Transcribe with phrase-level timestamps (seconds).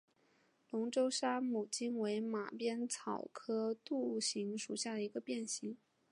[0.71, 5.77] 龙州山牡荆为马鞭草科牡荆属下的一个变型。